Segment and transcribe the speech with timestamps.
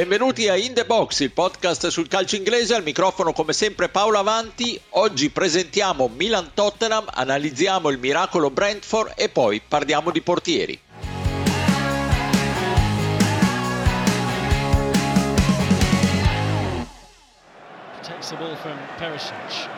[0.00, 4.16] Benvenuti a In The Box, il podcast sul calcio inglese, al microfono come sempre Paolo
[4.16, 4.80] Avanti.
[4.92, 10.80] Oggi presentiamo Milan-Tottenham, analizziamo il miracolo Brentford e poi parliamo di portieri.
[18.00, 19.68] Takes the ball from Perisic.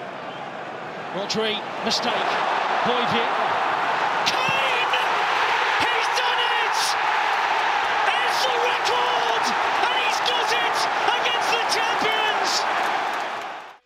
[1.17, 2.15] Rodri, mistake.
[2.85, 3.52] Boyd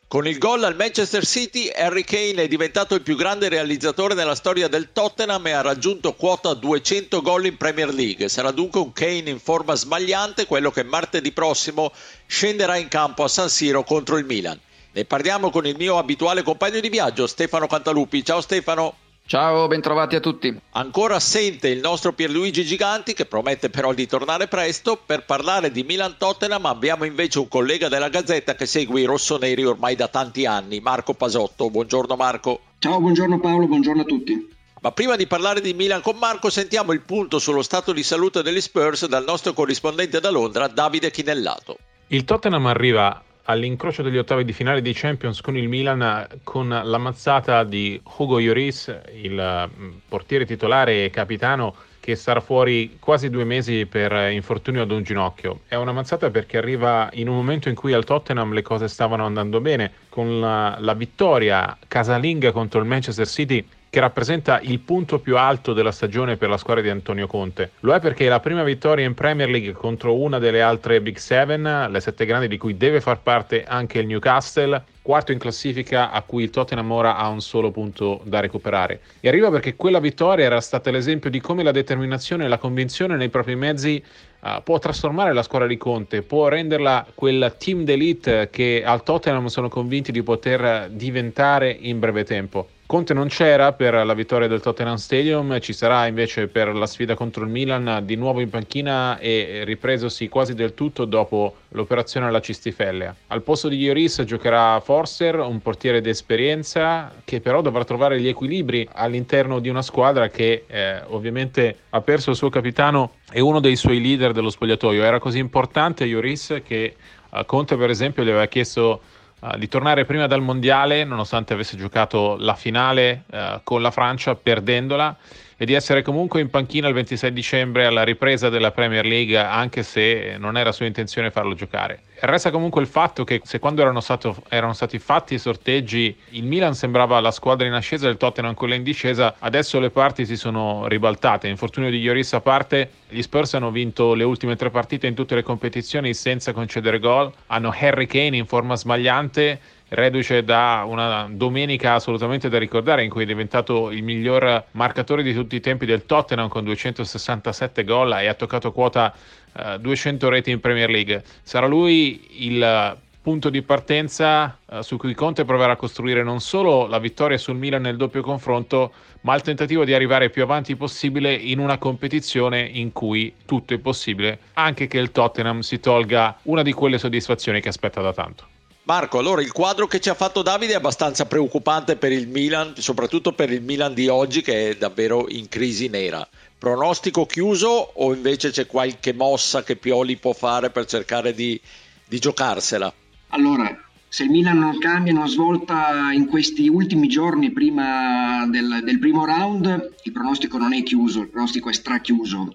[0.08, 4.36] Con il gol al Manchester City, Harry Kane è diventato il più grande realizzatore nella
[4.36, 8.28] storia del Tottenham e ha raggiunto quota 200 gol in Premier League.
[8.28, 11.92] Sarà dunque un Kane in forma sbagliante, quello che martedì prossimo
[12.24, 14.60] scenderà in campo a San Siro contro il Milan.
[14.92, 18.24] Ne parliamo con il mio abituale compagno di viaggio, Stefano Cantalupi.
[18.24, 19.05] Ciao Stefano.
[19.28, 20.56] Ciao, bentrovati a tutti.
[20.74, 24.96] Ancora assente il nostro Pierluigi Giganti, che promette però di tornare presto.
[25.04, 29.96] Per parlare di Milan-Tottenham abbiamo invece un collega della Gazzetta che segue i rossoneri ormai
[29.96, 31.70] da tanti anni, Marco Pasotto.
[31.70, 32.60] Buongiorno Marco.
[32.78, 34.54] Ciao, buongiorno Paolo, buongiorno a tutti.
[34.80, 38.44] Ma prima di parlare di Milan con Marco, sentiamo il punto sullo stato di salute
[38.44, 41.78] degli Spurs dal nostro corrispondente da Londra, Davide Chinellato.
[42.08, 46.98] Il Tottenham arriva all'incrocio degli ottavi di finale di Champions con il Milan con la
[46.98, 51.74] mazzata di Hugo Lloris, il mm, portiere titolare e capitano
[52.06, 55.62] che sarà fuori quasi due mesi per infortunio ad un ginocchio.
[55.66, 59.26] È una mazzata perché arriva in un momento in cui al Tottenham le cose stavano
[59.26, 63.66] andando bene, con la, la vittoria casalinga contro il Manchester City
[63.96, 67.70] che rappresenta il punto più alto della stagione per la squadra di Antonio Conte.
[67.80, 71.16] Lo è perché è la prima vittoria in Premier League contro una delle altre Big
[71.16, 76.10] Seven, le sette grandi di cui deve far parte anche il Newcastle, quarto in classifica
[76.10, 79.00] a cui il Tottenham ora ha un solo punto da recuperare.
[79.20, 83.16] E arriva perché quella vittoria era stata l'esempio di come la determinazione e la convinzione
[83.16, 84.04] nei propri mezzi
[84.40, 89.46] uh, può trasformare la squadra di Conte, può renderla quel team d'elite che al Tottenham
[89.46, 92.68] sono convinti di poter diventare in breve tempo.
[92.86, 97.16] Conte non c'era per la vittoria del Tottenham Stadium, ci sarà invece per la sfida
[97.16, 102.38] contro il Milan di nuovo in panchina e ripresosi quasi del tutto dopo l'operazione alla
[102.38, 103.12] cistifellea.
[103.26, 108.88] Al posto di Ioris giocherà Forster, un portiere d'esperienza che però dovrà trovare gli equilibri
[108.92, 113.74] all'interno di una squadra che eh, ovviamente ha perso il suo capitano e uno dei
[113.74, 115.02] suoi leader dello spogliatoio.
[115.02, 116.94] Era così importante Ioris che
[117.30, 119.00] eh, Conte per esempio gli aveva chiesto
[119.40, 124.34] uh, di tornare prima dal mondiale, nonostante avesse giocato la finale uh, con la Francia
[124.34, 125.16] perdendola
[125.56, 129.82] e di essere comunque in panchina il 26 dicembre alla ripresa della Premier League, anche
[129.82, 132.02] se non era sua intenzione farlo giocare.
[132.18, 136.44] Resta comunque il fatto che se quando erano, stato, erano stati fatti i sorteggi il
[136.44, 140.26] Milan sembrava la squadra in ascesa e il Tottenham quella in discesa, adesso le parti
[140.26, 141.48] si sono ribaltate.
[141.48, 145.34] Infortunio di Lloris a parte, gli Spurs hanno vinto le ultime tre partite in tutte
[145.34, 151.94] le competizioni senza concedere gol, hanno Harry Kane in forma sbagliante reduce da una domenica
[151.94, 156.06] assolutamente da ricordare in cui è diventato il miglior marcatore di tutti i tempi del
[156.06, 159.14] Tottenham con 267 gol e ha toccato quota
[159.52, 161.22] uh, 200 reti in Premier League.
[161.42, 166.86] Sarà lui il punto di partenza uh, su cui Conte proverà a costruire non solo
[166.86, 171.32] la vittoria sul Milan nel doppio confronto, ma il tentativo di arrivare più avanti possibile
[171.32, 176.62] in una competizione in cui tutto è possibile, anche che il Tottenham si tolga una
[176.62, 178.54] di quelle soddisfazioni che aspetta da tanto.
[178.86, 182.74] Marco, allora il quadro che ci ha fatto Davide è abbastanza preoccupante per il Milan,
[182.76, 186.24] soprattutto per il Milan di oggi che è davvero in crisi nera.
[186.56, 191.60] Pronostico chiuso o invece c'è qualche mossa che Pioli può fare per cercare di,
[192.06, 192.94] di giocarsela?
[193.30, 193.76] Allora,
[194.06, 199.24] se il Milan non cambia, non svolta in questi ultimi giorni prima del, del primo
[199.24, 202.54] round, il pronostico non è chiuso, il pronostico è strachiuso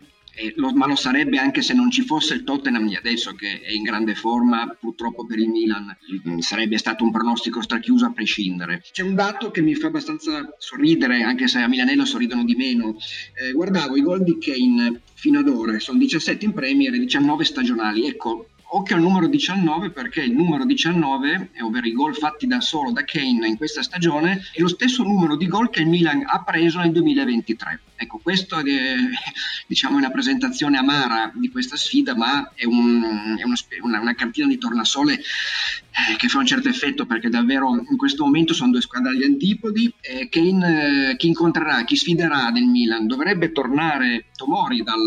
[0.55, 3.71] lo, ma lo sarebbe anche se non ci fosse il Tottenham di adesso che è
[3.71, 5.95] in grande forma purtroppo per il Milan
[6.27, 8.83] mm, sarebbe stato un pronostico strachiuso a prescindere.
[8.91, 12.95] C'è un dato che mi fa abbastanza sorridere anche se a Milanello sorridono di meno.
[13.33, 17.43] Eh, guardavo i gol di Kane fino ad ora sono 17 in Premier e 19
[17.43, 18.07] stagionali.
[18.07, 22.91] Ecco Occhio al numero 19 perché il numero 19, ovvero i gol fatti da solo
[22.91, 26.41] da Kane in questa stagione, è lo stesso numero di gol che il Milan ha
[26.41, 27.79] preso nel 2023.
[28.01, 28.63] Ecco, questa è
[29.67, 33.43] diciamo, una presentazione amara di questa sfida, ma è, un, è
[33.83, 38.23] una, una, cartina di tornasole eh, che fa un certo effetto perché davvero in questo
[38.23, 39.93] momento sono due squadre agli antipodi.
[40.01, 44.97] Eh, Kane, eh, chi incontrerà, chi sfiderà del Milan, dovrebbe tornare Tomori dal,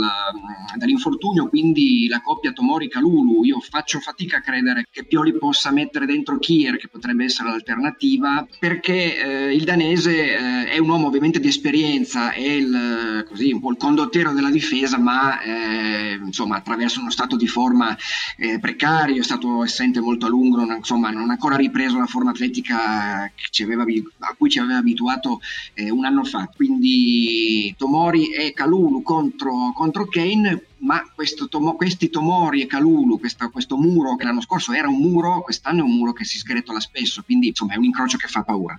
[0.76, 3.42] dall'infortunio, quindi la coppia Tomori-Calulu.
[3.42, 8.46] Io faccio fatica a credere che Pioli possa mettere dentro Kier, che potrebbe essere l'alternativa,
[8.60, 13.60] perché eh, il danese è un uomo ovviamente di esperienza, è il il, così, un
[13.60, 17.96] po' il condottiero della difesa, ma eh, insomma, attraverso uno stato di forma
[18.36, 22.06] eh, precario, è stato assente molto a lungo, non, insomma, non ha ancora ripreso la
[22.06, 23.30] forma atletica
[23.62, 25.40] aveva, a cui ci aveva abituato
[25.74, 26.50] eh, un anno fa.
[26.54, 31.02] Quindi Tomori e Calulu contro, contro Kane ma
[31.48, 35.80] tomo, questi Tomori e Calulu, questa, questo muro che l'anno scorso era un muro, quest'anno
[35.80, 38.78] è un muro che si sgretola spesso, quindi insomma è un incrocio che fa paura.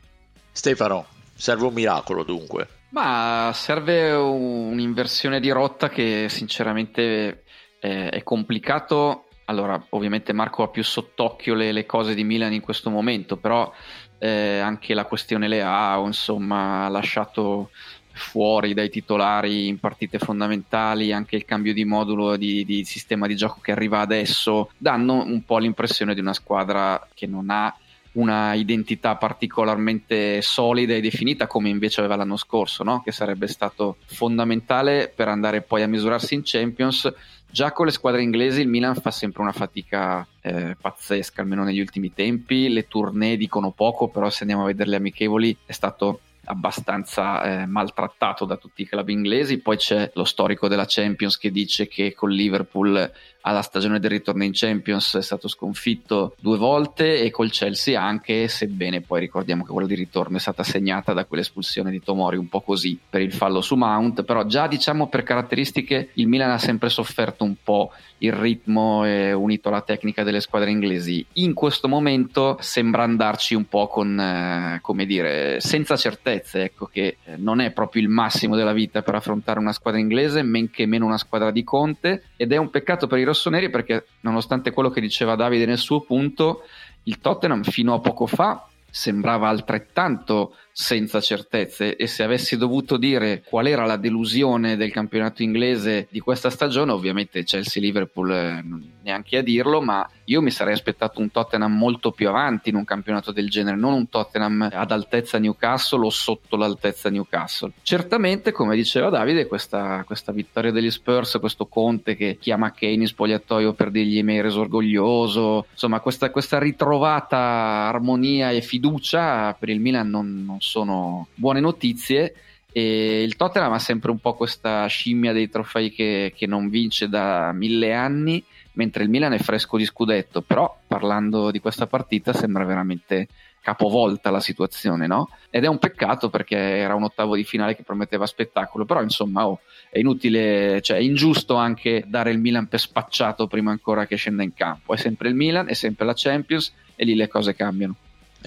[0.51, 1.05] Stefano,
[1.35, 2.67] serve un miracolo dunque.
[2.95, 7.43] Ma serve un'inversione di rotta che sinceramente
[7.77, 9.25] è, è complicato.
[9.47, 13.69] Allora, ovviamente Marco ha più sott'occhio le, le cose di Milan in questo momento, però
[14.17, 17.69] eh, anche la questione Leao, insomma, ha lasciato
[18.13, 23.35] fuori dai titolari in partite fondamentali, anche il cambio di modulo di, di sistema di
[23.35, 27.75] gioco che arriva adesso, danno un po' l'impressione di una squadra che non ha
[28.15, 33.01] una identità particolarmente solida e definita come invece aveva l'anno scorso, no?
[33.01, 37.11] che sarebbe stato fondamentale per andare poi a misurarsi in Champions.
[37.49, 41.79] Già con le squadre inglesi il Milan fa sempre una fatica eh, pazzesca, almeno negli
[41.79, 42.69] ultimi tempi.
[42.69, 47.65] Le tournée dicono poco, però se andiamo a vedere le amichevoli è stato abbastanza eh,
[47.65, 49.59] maltrattato da tutti i club inglesi.
[49.59, 53.11] Poi c'è lo storico della Champions che dice che con Liverpool
[53.47, 58.47] alla stagione del ritorno in Champions è stato sconfitto due volte e col Chelsea anche,
[58.47, 62.49] sebbene poi ricordiamo che quella di ritorno è stata segnata da quell'espulsione di Tomori un
[62.49, 66.57] po' così per il fallo su Mount, però già diciamo per caratteristiche il Milan ha
[66.57, 71.25] sempre sofferto un po' il ritmo e unito alla tecnica delle squadre inglesi.
[71.33, 77.17] In questo momento sembra andarci un po' con, eh, come dire, senza certezze, ecco che
[77.23, 80.85] eh, non è proprio il massimo della vita per affrontare una squadra inglese, men che
[80.85, 84.89] meno una squadra di Conte ed è un peccato per i rossoneri perché nonostante quello
[84.89, 86.63] che diceva Davide nel suo punto,
[87.03, 93.43] il Tottenham fino a poco fa sembrava altrettanto senza certezze e se avessi dovuto dire
[93.47, 98.63] qual era la delusione del campionato inglese di questa stagione, ovviamente Chelsea-Liverpool eh,
[99.01, 102.83] neanche a dirlo, ma io mi sarei aspettato un Tottenham molto più avanti in un
[102.83, 107.71] campionato del genere, non un Tottenham ad altezza Newcastle o sotto l'altezza Newcastle.
[107.81, 113.07] Certamente, come diceva Davide, questa, questa vittoria degli Spurs, questo Conte che chiama Kane in
[113.07, 119.69] spogliatoio per dirgli mi hai reso orgoglioso, insomma questa, questa ritrovata armonia e fiducia per
[119.69, 122.33] il Milan non, non sono buone notizie.
[122.71, 127.07] E il Tottenham ha sempre un po' questa scimmia dei trofei che, che, non vince
[127.07, 130.41] da mille anni, mentre il Milan è fresco di scudetto.
[130.41, 133.29] Però parlando di questa partita sembra veramente
[133.61, 135.29] capovolta la situazione, no?
[135.49, 138.83] Ed è un peccato perché era un ottavo di finale che prometteva spettacolo.
[138.83, 143.71] Però insomma, oh, è inutile, cioè è ingiusto anche dare il Milan per spacciato prima
[143.71, 144.93] ancora che scenda in campo.
[144.93, 147.95] È sempre il Milan, è sempre la Champions e lì le cose cambiano.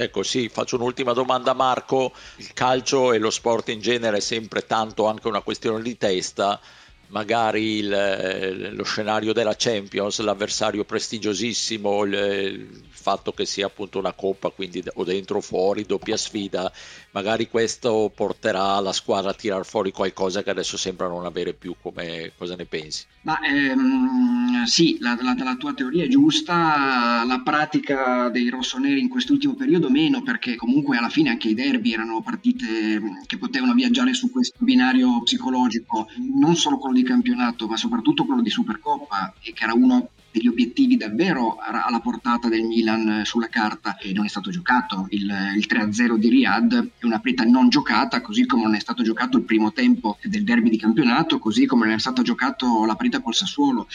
[0.00, 4.20] Ecco sì, faccio un'ultima domanda a Marco, il calcio e lo sport in genere è
[4.20, 6.60] sempre tanto anche una questione di testa,
[7.08, 13.98] magari il, eh, lo scenario della Champions, l'avversario prestigiosissimo, il, il, fatto che sia appunto
[13.98, 16.70] una coppa, quindi o dentro o fuori, doppia sfida,
[17.12, 21.74] magari questo porterà la squadra a tirar fuori qualcosa che adesso sembra non avere più,
[21.80, 23.04] come cosa ne pensi?
[23.22, 24.17] Ma ehm,
[24.66, 29.90] sì, la, la, la, tua teoria è giusta, la pratica dei rossoneri in quest'ultimo periodo
[29.90, 34.56] meno, perché comunque alla fine anche i derby erano partite che potevano viaggiare su questo
[34.64, 36.08] binario psicologico,
[36.38, 40.96] non solo quello di campionato, ma soprattutto quello di Supercoppa, che era uno degli obiettivi
[40.96, 45.06] davvero alla portata del Milan sulla carta e non è stato giocato.
[45.10, 45.22] Il,
[45.56, 49.36] il 3-0 di Riyadh è una partita non giocata, così come non è stato giocato
[49.36, 53.20] il primo tempo del derby di campionato, così come non è stato giocato la partita
[53.20, 53.88] col Sassuolo.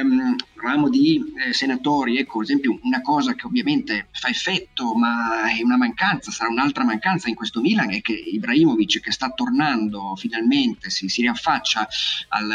[0.00, 5.48] Um, parlavamo di eh, senatori, ecco, ad esempio una cosa che ovviamente fa effetto, ma
[5.48, 10.14] è una mancanza, sarà un'altra mancanza in questo Milan, è che Ibrahimovic che sta tornando
[10.16, 11.88] finalmente, si, si riaffaccia
[12.28, 12.50] al,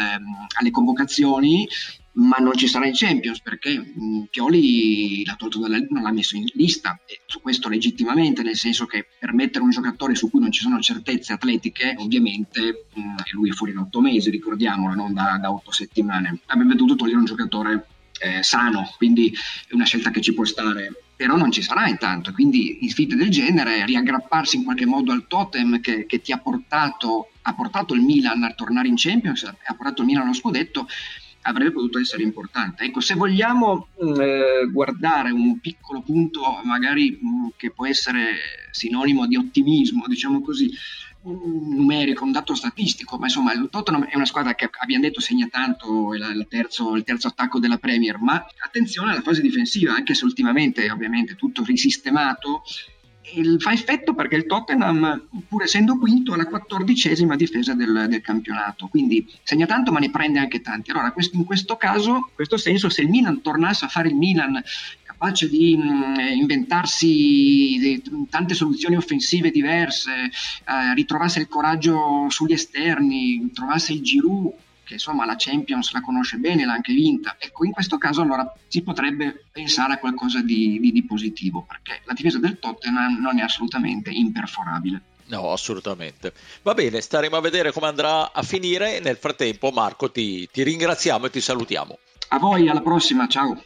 [0.56, 1.66] alle convocazioni
[2.14, 6.36] ma non ci sarà in Champions perché mh, Pioli l'ha tolto dalla, non l'ha messo
[6.36, 7.00] in lista.
[7.06, 10.60] E su questo legittimamente nel senso che per mettere un giocatore su cui non ci
[10.60, 15.52] sono certezze atletiche ovviamente mh, lui è fuori da otto mesi ricordiamolo non da, da
[15.52, 16.40] otto settimane.
[16.46, 17.86] Avrebbe dovuto togliere un giocatore
[18.20, 19.34] eh, sano quindi
[19.68, 20.92] è una scelta che ci può stare.
[21.16, 25.26] Però non ci sarà intanto quindi in sfide del genere riaggrapparsi in qualche modo al
[25.28, 29.74] totem che, che ti ha portato ha portato il Milan a tornare in Champions ha
[29.74, 30.88] portato il Milan allo scudetto
[31.46, 32.84] avrebbe potuto essere importante.
[32.84, 38.36] Ecco, se vogliamo mm, eh, guardare un piccolo punto, magari mm, che può essere
[38.70, 40.70] sinonimo di ottimismo, diciamo così,
[41.22, 45.20] un numerico, un dato statistico, ma insomma il Tottenham è una squadra che abbiamo detto
[45.20, 50.14] segna tanto il, terzo, il terzo attacco della Premier, ma attenzione alla fase difensiva, anche
[50.14, 52.62] se ultimamente ovviamente tutto risistemato,
[53.32, 58.20] il, fa effetto perché il Tottenham, pur essendo quinto, ha la quattordicesima difesa del, del,
[58.20, 60.90] campionato, quindi segna tanto ma ne prende anche tanti.
[60.90, 64.16] Allora, questo, in questo caso, in questo senso, se il Milan tornasse a fare il
[64.16, 64.62] Milan
[65.02, 72.52] capace di mh, mm, inventarsi de, tante soluzioni offensive diverse, eh, ritrovasse il coraggio sugli
[72.52, 74.52] esterni, trovasse il Giroud
[74.84, 77.36] che insomma la Champions la conosce bene, l'ha anche vinta.
[77.38, 82.02] Ecco, in questo caso allora si potrebbe pensare a qualcosa di, di, di positivo, perché
[82.04, 85.02] la difesa del Tottenham non è assolutamente imperforabile.
[85.26, 86.32] No, assolutamente.
[86.62, 89.00] Va bene, staremo a vedere come andrà a finire.
[89.00, 91.98] Nel frattempo, Marco, ti, ti ringraziamo e ti salutiamo.
[92.28, 93.62] A voi, alla prossima, ciao.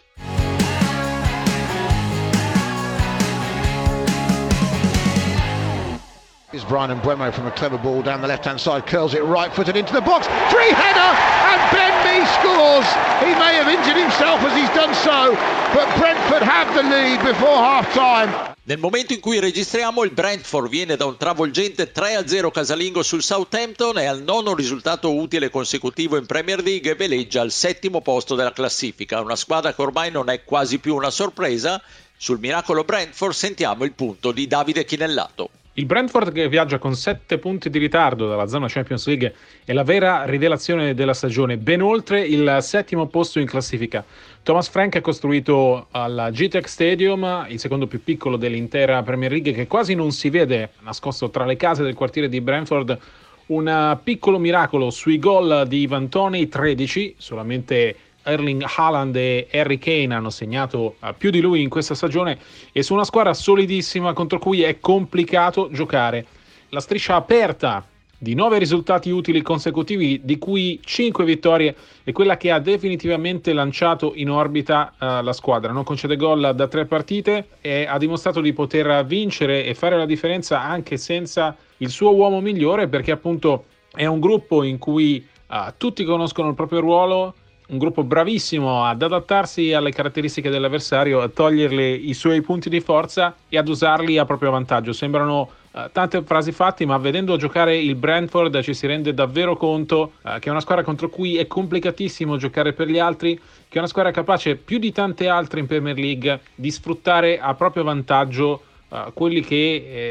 [6.58, 9.92] Is Brian Mbuemo from a clever ball down the left-hand side, curls it right-footed into
[9.92, 11.10] the box, three header,
[11.54, 12.84] and Ben Mee scores.
[13.22, 15.38] He may have injured himself as he's done so,
[15.72, 18.56] but Brentford have the lead before half-time.
[18.64, 24.00] Nel momento in cui registriamo il Brentford viene da un travolgente 3-0 casalingo sul Southampton
[24.00, 29.20] e al nono risultato utile consecutivo in Premier League veleggia al settimo posto della classifica,
[29.20, 31.80] una squadra che ormai non è quasi più una sorpresa.
[32.16, 35.50] Sul miracolo Brentford sentiamo il punto di Davide Chinellato.
[35.78, 39.32] Il Brentford che viaggia con 7 punti di ritardo dalla zona Champions League
[39.64, 44.04] è la vera rivelazione della stagione, ben oltre il settimo posto in classifica.
[44.42, 49.68] Thomas Frank ha costruito al GTEC Stadium, il secondo più piccolo dell'intera Premier League, che
[49.68, 52.98] quasi non si vede nascosto tra le case del quartiere di Brentford,
[53.46, 57.94] un piccolo miracolo sui gol di Ivan Tony, 13, solamente
[58.28, 62.38] Erling Haaland e Harry Kane hanno segnato uh, più di lui in questa stagione
[62.72, 66.26] e su una squadra solidissima contro cui è complicato giocare.
[66.68, 67.86] La striscia aperta
[68.20, 74.12] di nove risultati utili consecutivi, di cui cinque vittorie, è quella che ha definitivamente lanciato
[74.16, 75.72] in orbita uh, la squadra.
[75.72, 80.04] Non concede gol da tre partite e ha dimostrato di poter vincere e fare la
[80.04, 85.72] differenza anche senza il suo uomo migliore, perché appunto è un gruppo in cui uh,
[85.76, 87.34] tutti conoscono il proprio ruolo
[87.68, 93.34] un gruppo bravissimo ad adattarsi alle caratteristiche dell'avversario, a togliergli i suoi punti di forza
[93.48, 94.92] e ad usarli a proprio vantaggio.
[94.92, 100.12] Sembrano uh, tante frasi fatte, ma vedendo giocare il Brentford ci si rende davvero conto
[100.22, 103.78] uh, che è una squadra contro cui è complicatissimo giocare per gli altri, che è
[103.78, 108.62] una squadra capace più di tante altre in Premier League di sfruttare a proprio vantaggio
[108.88, 109.54] uh, quelli che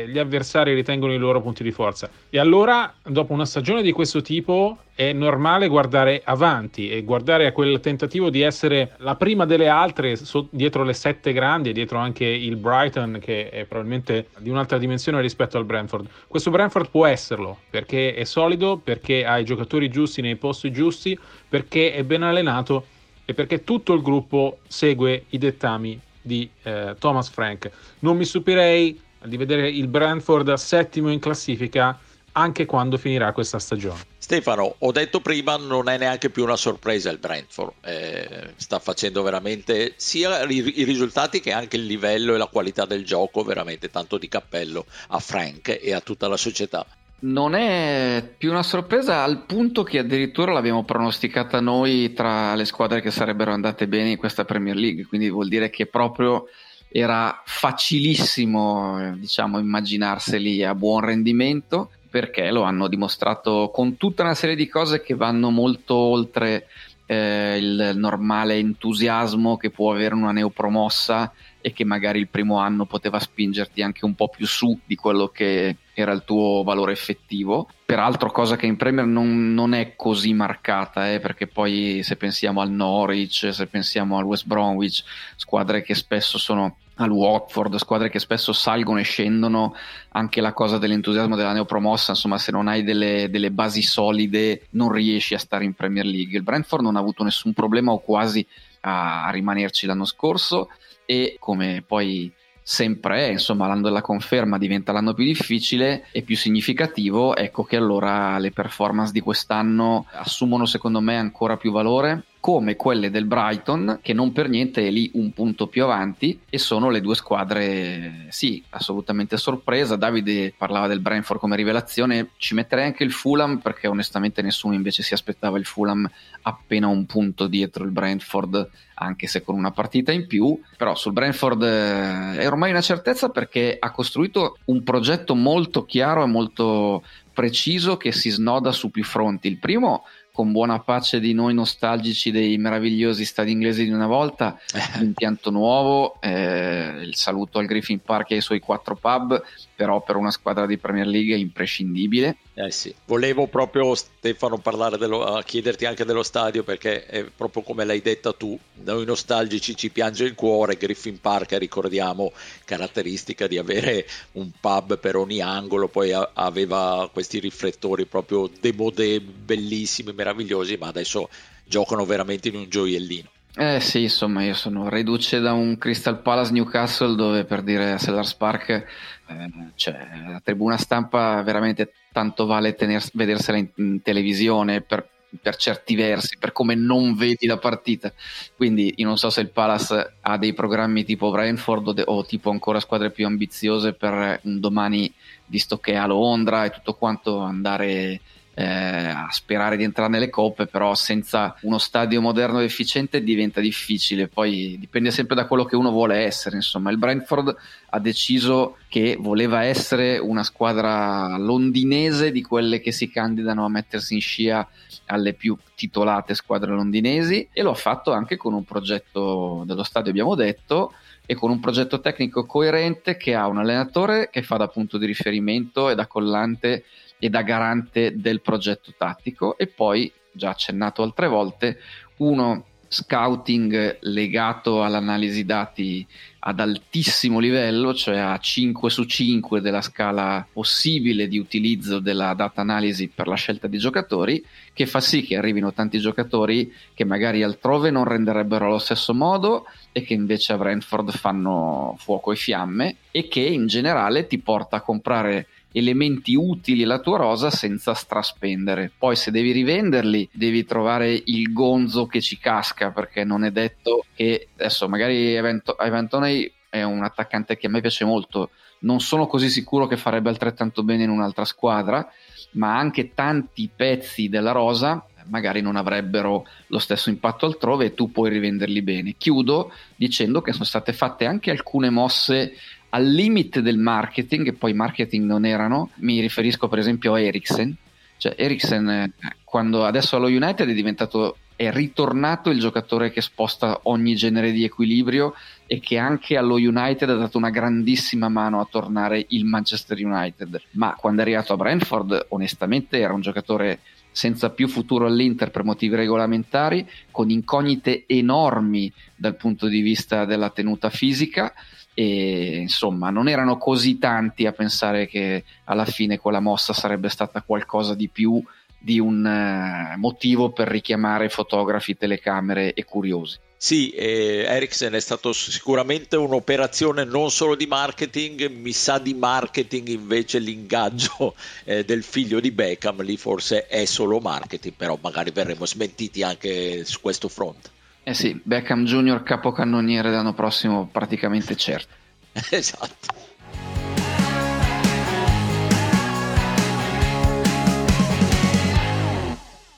[0.03, 2.09] eh, gli avversari ritengono i loro punti di forza.
[2.29, 7.51] E allora, dopo una stagione di questo tipo, è normale guardare avanti e guardare a
[7.51, 11.99] quel tentativo di essere la prima delle altre so, dietro le sette grandi e dietro
[11.99, 16.07] anche il Brighton che è probabilmente di un'altra dimensione rispetto al Brentford.
[16.27, 21.17] Questo Brentford può esserlo perché è solido, perché ha i giocatori giusti nei posti giusti,
[21.47, 22.85] perché è ben allenato
[23.23, 27.71] e perché tutto il gruppo segue i dettami di eh, Thomas Frank.
[27.99, 31.97] Non mi stupirei di vedere il Brentford settimo in classifica
[32.33, 33.99] anche quando finirà questa stagione.
[34.19, 39.23] Stefano, ho detto prima, non è neanche più una sorpresa il Brentford, eh, sta facendo
[39.23, 43.89] veramente sia i, i, risultati che anche il livello e la qualità del gioco, veramente
[43.89, 46.85] tanto di cappello a Frank e a tutta la società.
[47.19, 53.01] Non è più una sorpresa al punto che addirittura l'abbiamo pronosticata noi tra le squadre
[53.01, 56.45] che sarebbero andate bene in questa Premier League, quindi vuol dire che proprio
[56.89, 64.55] era facilissimo diciamo immaginarseli a buon rendimento perché lo hanno dimostrato con tutta una serie
[64.55, 66.67] di cose che vanno molto oltre
[67.07, 71.33] eh, il normale entusiasmo che può avere una neopromossa
[71.67, 75.27] e che magari il primo anno poteva spingerti anche un po' più su di quello
[75.27, 77.67] che era il tuo valore effettivo.
[77.85, 82.61] Peraltro, cosa che in Premier non, non è così marcata, eh, perché poi se pensiamo
[82.61, 85.03] al Norwich, se pensiamo al West Bromwich,
[85.35, 89.75] squadre che spesso sono al Watford, squadre che spesso salgono e scendono,
[90.13, 94.89] anche la cosa dell'entusiasmo della neopromossa, insomma se non hai delle, delle, basi solide non
[94.89, 96.37] riesci a stare in Premier League.
[96.37, 98.47] Il Brentford non ha avuto nessun problema o quasi
[98.87, 100.69] a, rimanerci l'anno scorso
[101.05, 106.35] e come poi sempre è, insomma l'anno della conferma diventa l'anno più difficile e più
[106.35, 112.77] significativo, ecco che allora le performance di quest'anno assumono secondo me ancora più valore come
[112.77, 116.89] quelle del Brighton, che non per niente è lì un punto più avanti, e sono
[116.89, 119.97] le due squadre, sì, assolutamente sorpresa.
[119.97, 125.03] Davide parlava del Brentford come rivelazione, ci metterei anche il Fulham, perché onestamente nessuno invece
[125.03, 126.09] si aspettava il Fulham
[126.43, 130.57] appena un punto dietro il Brentford, anche se con una partita in più.
[130.77, 136.23] Però sul Brentford eh, è ormai una certezza perché ha costruito un progetto molto chiaro
[136.23, 137.03] e molto
[137.37, 139.47] preciso che si snoda su più fronti.
[139.47, 140.05] Il primo
[140.37, 144.55] con buona pace di noi nostalgici dei meravigliosi stadi inglesi di una volta,
[145.01, 149.43] l'impianto nuovo, eh, il saluto al Griffin Park e ai suoi quattro pub,
[149.75, 152.37] però per una squadra di Premier League è imprescindibile.
[152.59, 157.85] Eh sì, volevo proprio Stefano parlare dello, chiederti anche dello stadio perché è proprio come
[157.85, 162.31] l'hai detta tu, noi nostalgici ci piange il cuore, Griffin Park ricordiamo
[162.65, 170.11] caratteristica di avere un pub per ogni angolo, poi aveva questi riflettori proprio demodé bellissimi,
[170.13, 171.29] meravigliosi, ma adesso
[171.63, 173.29] giocano veramente in un gioiellino.
[173.59, 178.35] Eh sì, insomma, io sono riduce da un Crystal Palace Newcastle dove per dire Sellars
[178.35, 185.07] Park, eh, cioè, la tribuna stampa veramente tanto vale tener, vedersela in, in televisione per,
[185.39, 188.11] per, certi versi, per come non vedi la partita.
[188.55, 192.25] Quindi io non so se il Palace ha dei programmi tipo Brentford o, de, o
[192.25, 195.13] tipo ancora squadre più ambiziose per un domani,
[195.45, 198.19] visto che è a Londra e tutto quanto andare
[198.59, 203.61] eh, a sperare di entrare nelle coppe, però senza uno stadio moderno e efficiente diventa
[203.61, 204.27] difficile.
[204.27, 206.55] Poi dipende sempre da quello che uno vuole essere.
[206.55, 207.55] Insomma, il Brentford
[207.89, 214.15] ha deciso che voleva essere una squadra londinese di quelle che si candidano a mettersi
[214.15, 214.67] in scia
[215.05, 220.09] alle più titolate squadre londinesi e lo ha fatto anche con un progetto dello stadio,
[220.09, 220.93] abbiamo detto
[221.27, 225.05] e con un progetto tecnico coerente che ha un allenatore che fa da punto di
[225.05, 226.85] riferimento e da collante
[227.19, 229.57] e da garante del progetto tattico.
[229.57, 231.79] E poi, già accennato altre volte,
[232.17, 236.05] uno scouting legato all'analisi dati
[236.39, 242.61] ad altissimo livello, cioè a 5 su 5 della scala possibile di utilizzo della data
[242.61, 247.43] analisi per la scelta di giocatori, che fa sì che arrivino tanti giocatori che magari
[247.43, 252.95] altrove non renderebbero allo stesso modo e che invece a Brentford fanno fuoco e fiamme
[253.11, 255.47] e che in generale ti porta a comprare
[255.77, 258.91] elementi utili alla tua rosa senza straspendere.
[258.97, 264.05] Poi se devi rivenderli, devi trovare il gonzo che ci casca, perché non è detto
[264.15, 268.49] che adesso magari Evan Toney è un attaccante che a me piace molto.
[268.79, 272.07] Non sono così sicuro che farebbe altrettanto bene in un'altra squadra,
[272.51, 278.11] ma anche tanti pezzi della rosa magari non avrebbero lo stesso impatto altrove e tu
[278.11, 279.15] puoi rivenderli bene.
[279.17, 282.53] Chiudo dicendo che sono state fatte anche alcune mosse
[282.97, 287.75] al limite del marketing, e poi marketing non erano, mi riferisco per esempio a Eriksen,
[288.17, 293.79] cioè Eriksen eh, quando adesso allo United è diventato è ritornato il giocatore che sposta
[293.83, 295.33] ogni genere di equilibrio
[295.65, 300.61] e che anche allo United ha dato una grandissima mano a tornare il Manchester United.
[300.71, 303.79] Ma quando è arrivato a Brentford, onestamente, era un giocatore
[304.11, 310.51] senza più futuro all'Inter per motivi regolamentari, con incognite enormi dal punto di vista della
[310.51, 311.51] tenuta fisica
[311.99, 317.41] e insomma non erano così tanti a pensare che alla fine quella mossa sarebbe stata
[317.41, 318.39] qualcosa di più
[318.77, 323.39] di un uh, motivo per richiamare fotografi, telecamere e curiosi.
[323.57, 329.87] Sì, eh, Ericsson è stato sicuramente un'operazione non solo di marketing, mi sa di marketing
[329.87, 331.33] invece l'ingaggio
[331.65, 336.85] eh, del figlio di Beckham, lì forse è solo marketing, però magari verremo smentiti anche
[336.85, 337.71] su questo fronte.
[338.07, 341.93] Eh sì, Beckham Junior capocannoniere l'anno prossimo praticamente certo.
[342.51, 342.95] esatto.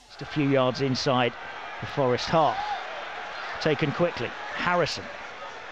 [0.06, 1.32] Just a few yards inside
[1.80, 2.56] the Forest half.
[3.60, 4.30] Taken quickly.
[4.54, 5.02] Harrison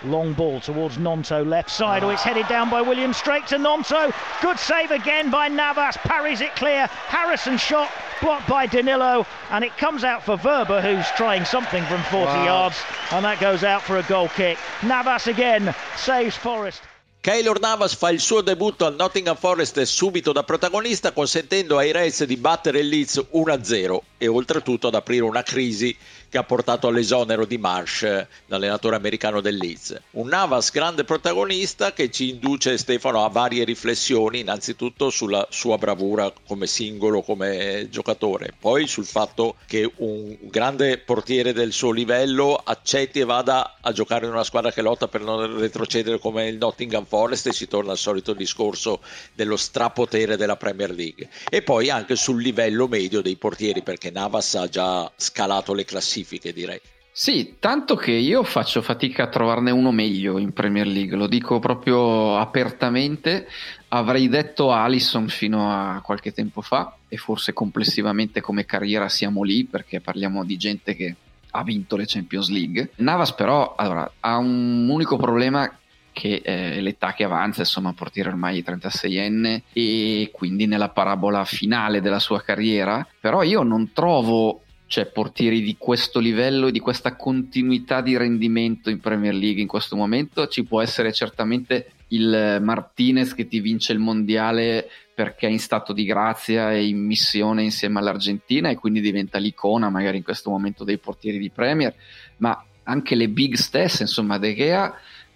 [0.05, 2.05] Long ball towards Nonto, left side.
[2.05, 4.13] Oh, it's headed down by Williams, straight to Nonto.
[4.41, 6.87] Good save again by Navas, parries it clear.
[6.87, 12.03] Harrison shot, blocked by Danilo, and it comes out for Verba, who's trying something from
[12.05, 12.45] 40 wow.
[12.45, 12.77] yards,
[13.11, 14.57] and that goes out for a goal kick.
[14.85, 16.81] Navas again saves Forest.
[17.21, 22.23] Keylor Navas fa il suo debutto al Nottingham Forest subito da protagonista consentendo ai Reds
[22.25, 25.95] di battere il Leeds 1-0 e oltretutto ad aprire una crisi
[26.29, 29.99] che ha portato all'esonero di Marsh, l'allenatore americano del Leeds.
[30.13, 36.31] Un Navas grande protagonista che ci induce Stefano a varie riflessioni, innanzitutto sulla sua bravura
[36.47, 43.21] come singolo, come giocatore, poi sul fatto che un grande portiere del suo livello accetti
[43.21, 47.07] e vada a giocare in una squadra che lotta per non retrocedere come il Nottingham
[47.07, 49.01] Forest e si torna al solito discorso
[49.35, 51.29] dello strapotere della Premier League.
[51.49, 56.17] E poi anche sul livello medio dei portieri perché Navas ha già scalato le classifiche
[56.19, 56.81] classifiche, direi.
[57.11, 61.59] Sì, tanto che io faccio fatica a trovarne uno meglio in Premier League, lo dico
[61.59, 63.49] proprio apertamente.
[63.89, 69.65] Avrei detto Alisson fino a qualche tempo fa e forse complessivamente come carriera siamo lì
[69.65, 71.17] perché parliamo di gente che
[71.51, 72.91] ha vinto le Champions League.
[72.97, 75.77] Navas però allora, ha un unico problema
[76.13, 82.19] che è l'età che avanza, insomma, portiere ormai 36enne e quindi nella parabola finale della
[82.19, 88.17] sua carriera, però io non trovo cioè portieri di questo livello, di questa continuità di
[88.17, 93.61] rendimento in Premier League in questo momento, ci può essere certamente il Martinez che ti
[93.61, 98.77] vince il mondiale perché è in stato di grazia e in missione insieme all'Argentina e
[98.77, 101.95] quindi diventa l'icona magari in questo momento dei portieri di Premier,
[102.39, 104.95] ma anche le big stesse, insomma De Gea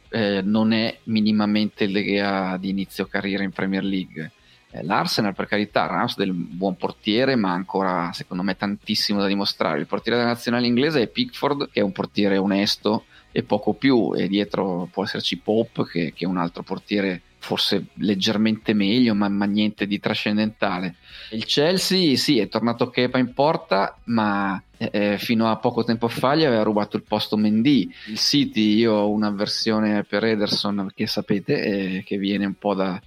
[0.08, 4.22] eh, non è minimamente il De Gea di inizio carriera in Premier League.
[4.24, 4.41] eh,
[4.80, 9.78] L'Arsenal, per carità, Ramsdale è un buon portiere, ma ancora secondo me tantissimo da dimostrare.
[9.78, 14.14] Il portiere della nazionale inglese è Pickford, che è un portiere onesto e poco più,
[14.14, 19.28] e dietro può esserci Pope, che, che è un altro portiere forse leggermente meglio, ma,
[19.28, 20.94] ma, niente di trascendentale.
[21.30, 26.06] Il Chelsea, sì, è tornato Kepa in porta, ma eh, eh, fino a poco tempo
[26.06, 27.92] fa gli aveva rubato il posto Mendy.
[28.06, 33.00] Il City, io ho un'avversione per Ederson, che sapete, eh, che viene un po' da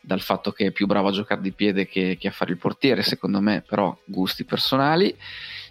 [0.00, 2.58] dal fatto che è più bravo a giocare di piede che, che a fare il
[2.58, 5.14] portiere, secondo me, però gusti personali.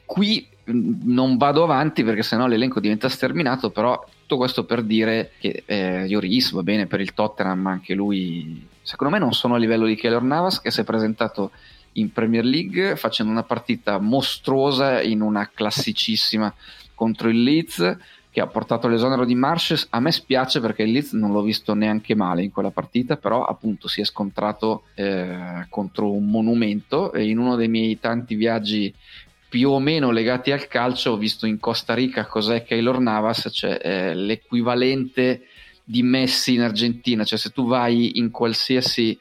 [0.05, 5.31] Qui mm, non vado avanti perché sennò l'elenco diventa sterminato, però tutto questo per dire
[5.39, 9.55] che eh, Lloris va bene per il Tottenham, ma anche lui, secondo me non sono
[9.55, 11.51] a livello di Keller Navas che si è presentato
[11.93, 16.53] in Premier League facendo una partita mostruosa in una classicissima
[16.93, 17.97] contro il Leeds
[18.31, 19.87] che ha portato l'esonero di Marshes.
[19.89, 23.43] A me spiace perché il Leeds non l'ho visto neanche male in quella partita, però
[23.43, 28.93] appunto si è scontrato eh, contro un monumento e in uno dei miei tanti viaggi
[29.49, 33.79] più o meno legati al calcio ho visto in Costa Rica cos'è Keylor Navas, cioè
[33.81, 35.47] eh, l'equivalente
[35.83, 39.17] di Messi in Argentina, cioè se tu vai in qualsiasi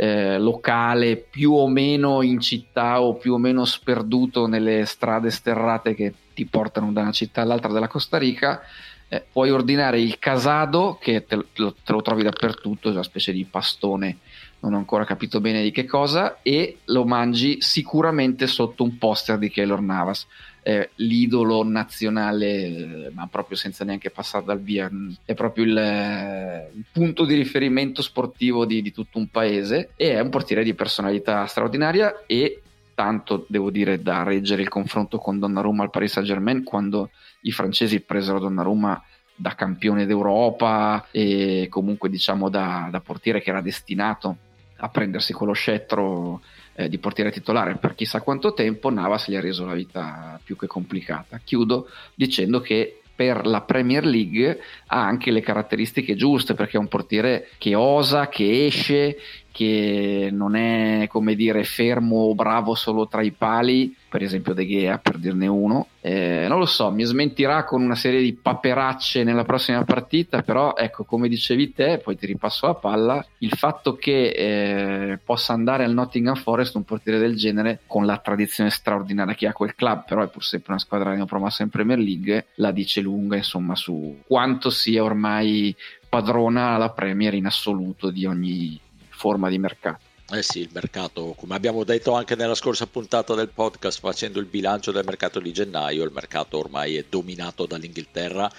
[0.00, 5.96] eh, locale più o meno in città o più o meno sperduto nelle strade sterrate
[5.96, 8.60] che ti portano da una città all'altra della Costa Rica,
[9.08, 13.32] eh, puoi ordinare il casado, che te lo, te lo trovi dappertutto, è una specie
[13.32, 14.18] di pastone,
[14.60, 19.36] non ho ancora capito bene di che cosa, e lo mangi sicuramente sotto un poster
[19.36, 20.28] di Keylor Navas.
[20.68, 24.90] Eh, l'idolo nazionale, ma proprio senza neanche passare dal via,
[25.24, 30.20] è proprio il, il punto di riferimento sportivo di, di, tutto un paese e è
[30.20, 32.60] un portiere di personalità straordinaria e
[32.94, 37.50] tanto devo dire da reggere il confronto con Donnarumma al Paris Saint Germain quando i
[37.50, 39.02] francesi presero Donnarumma
[39.34, 44.36] da campione d'Europa e comunque diciamo da, da portiere che era destinato
[44.78, 46.42] a prendersi quello scettro
[46.74, 50.56] eh, di portiere titolare per chissà quanto tempo, Navas gli ha reso la vita più
[50.56, 51.40] che complicata.
[51.42, 56.86] Chiudo dicendo che per la Premier League ha anche le caratteristiche giuste perché è un
[56.86, 59.18] portiere che osa, che esce,
[59.58, 64.64] che non è come dire fermo o bravo solo tra i pali, per esempio De
[64.64, 65.88] Gea per dirne uno.
[66.00, 70.76] Eh, non lo so, mi smentirà con una serie di paperacce nella prossima partita, però
[70.76, 75.82] ecco, come dicevi te, poi ti ripasso la palla, il fatto che eh, possa andare
[75.82, 80.04] al Nottingham Forest un portiere del genere con la tradizione straordinaria che ha quel club,
[80.06, 84.18] però è pur sempre una squadra neopromossa in Premier League, la dice lunga insomma su
[84.24, 85.74] quanto sia ormai
[86.08, 88.80] padrona la Premier in assoluto di ogni
[89.18, 90.06] forma di mercato.
[90.30, 94.46] Eh sì, il mercato, come abbiamo detto anche nella scorsa puntata del podcast, facendo il
[94.46, 98.50] bilancio del mercato di gennaio, il mercato ormai è dominato dall'Inghilterra,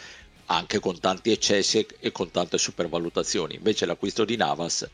[0.47, 3.55] anche con tanti eccessi e con tante supervalutazioni.
[3.55, 4.89] Invece l'acquisto di Navas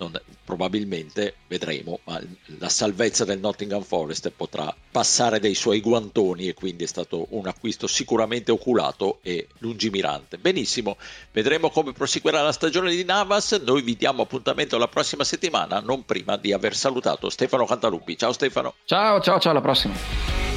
[0.00, 2.20] non, probabilmente vedremo, ma
[2.58, 7.46] la salvezza del Nottingham Forest potrà passare dei suoi guantoni e quindi è stato un
[7.46, 10.38] acquisto sicuramente oculato e lungimirante.
[10.38, 10.96] Benissimo,
[11.32, 16.04] vedremo come proseguirà la stagione di Navas, noi vi diamo appuntamento la prossima settimana, non
[16.04, 18.16] prima di aver salutato Stefano Cantaluppi.
[18.16, 18.74] Ciao Stefano.
[18.84, 20.49] Ciao, ciao, ciao, alla prossima.